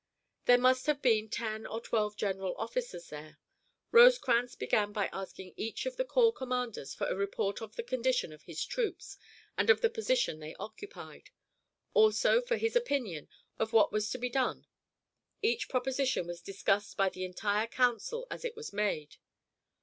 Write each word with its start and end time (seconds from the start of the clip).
There 0.45 0.57
must 0.57 0.87
have 0.87 0.99
been 0.99 1.29
ten 1.29 1.67
or 1.67 1.79
twelve 1.79 2.17
general 2.17 2.55
officers 2.57 3.09
there. 3.11 3.37
Rosecrans 3.91 4.55
began 4.55 4.91
by 4.93 5.11
asking 5.13 5.53
each 5.57 5.85
of 5.85 5.95
the 5.95 6.03
corps 6.03 6.33
commanders 6.33 6.95
for 6.95 7.05
a 7.05 7.13
report 7.13 7.61
of 7.61 7.75
the 7.75 7.83
condition 7.83 8.33
of 8.33 8.41
his 8.41 8.65
troops 8.65 9.19
and 9.59 9.69
of 9.69 9.81
the 9.81 9.91
position 9.91 10.39
they 10.39 10.55
occupied; 10.55 11.29
also 11.93 12.41
for 12.41 12.57
his 12.57 12.75
opinion 12.75 13.29
of 13.59 13.73
what 13.73 13.91
was 13.91 14.09
to 14.09 14.17
be 14.17 14.27
done. 14.31 14.65
Each 15.43 15.69
proposition 15.69 16.25
was 16.25 16.41
discussed 16.41 16.97
by 16.97 17.09
the 17.09 17.23
entire 17.23 17.67
council 17.67 18.25
as 18.31 18.43
it 18.43 18.55
was 18.55 18.73
made. 18.73 19.17